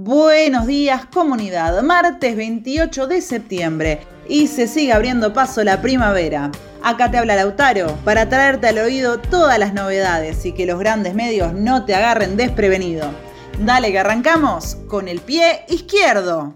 [0.00, 6.52] Buenos días comunidad, martes 28 de septiembre y se sigue abriendo paso la primavera.
[6.84, 11.16] Acá te habla Lautaro para traerte al oído todas las novedades y que los grandes
[11.16, 13.10] medios no te agarren desprevenido.
[13.58, 16.54] Dale que arrancamos con el pie izquierdo.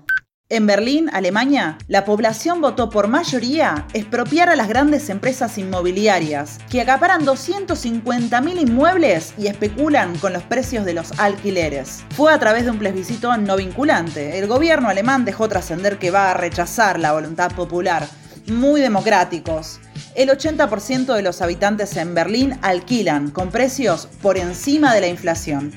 [0.53, 6.83] En Berlín, Alemania, la población votó por mayoría expropiar a las grandes empresas inmobiliarias, que
[6.83, 12.05] acaparan 250.000 inmuebles y especulan con los precios de los alquileres.
[12.11, 14.39] Fue a través de un plebiscito no vinculante.
[14.39, 18.07] El gobierno alemán dejó trascender que va a rechazar la voluntad popular.
[18.47, 19.81] Muy democráticos
[20.15, 25.73] el 80% de los habitantes en Berlín alquilan con precios por encima de la inflación.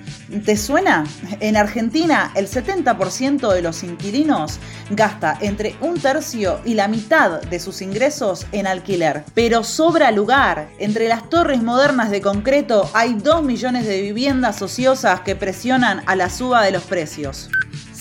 [0.46, 1.06] ¿Te suena?
[1.40, 7.60] En Argentina, el 70% de los inquilinos gasta entre un tercio y la mitad de
[7.60, 9.24] sus ingresos en alquiler.
[9.34, 10.70] Pero sobra lugar.
[10.80, 16.16] Entre las torres modernas de concreto hay 2 millones de viviendas ociosas que presionan a
[16.16, 17.50] la suba de los precios.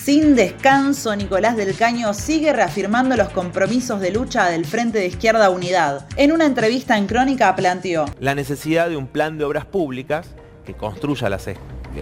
[0.05, 5.49] Sin descanso, Nicolás del Caño sigue reafirmando los compromisos de lucha del Frente de Izquierda
[5.49, 6.05] Unidad.
[6.15, 10.27] En una entrevista en Crónica planteó la necesidad de un plan de obras públicas
[10.63, 11.47] que construya las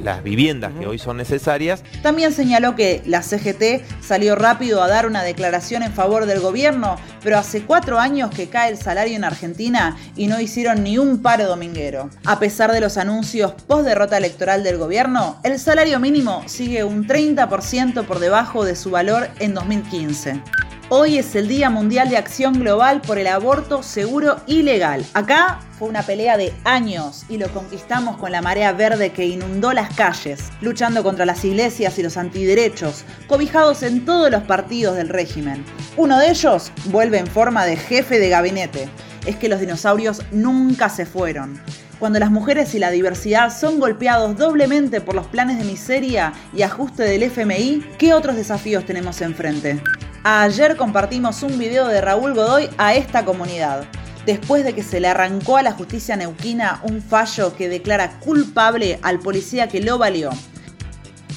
[0.01, 1.83] las viviendas que hoy son necesarias.
[2.01, 6.97] También señaló que la CGT salió rápido a dar una declaración en favor del gobierno,
[7.23, 11.21] pero hace cuatro años que cae el salario en Argentina y no hicieron ni un
[11.21, 12.09] paro dominguero.
[12.25, 17.07] A pesar de los anuncios post derrota electoral del gobierno, el salario mínimo sigue un
[17.07, 20.41] 30% por debajo de su valor en 2015.
[20.89, 25.05] Hoy es el Día Mundial de Acción Global por el Aborto Seguro y Legal.
[25.13, 29.71] Acá fue una pelea de años y lo conquistamos con la marea verde que inundó
[29.71, 35.09] las calles, luchando contra las iglesias y los antiderechos, cobijados en todos los partidos del
[35.09, 35.63] régimen.
[35.95, 38.89] Uno de ellos vuelve en forma de jefe de gabinete.
[39.25, 41.61] Es que los dinosaurios nunca se fueron.
[41.97, 46.63] Cuando las mujeres y la diversidad son golpeados doblemente por los planes de miseria y
[46.63, 49.81] ajuste del FMI, ¿qué otros desafíos tenemos enfrente?
[50.25, 53.83] Ayer compartimos un video de Raúl Godoy a esta comunidad,
[54.25, 58.99] después de que se le arrancó a la justicia neuquina un fallo que declara culpable
[59.01, 60.29] al policía que lo valió.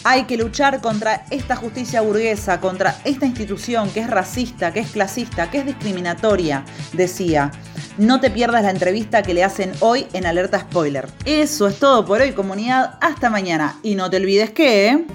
[0.04, 4.91] Hay que luchar contra esta justicia burguesa, contra esta institución que es racista, que es
[4.92, 7.50] clasista, que es discriminatoria, decía.
[7.98, 11.08] No te pierdas la entrevista que le hacen hoy en Alerta Spoiler.
[11.25, 12.98] Eso es todo por hoy, comunidad.
[13.00, 13.80] Hasta mañana.
[13.82, 15.06] Y no te olvides que...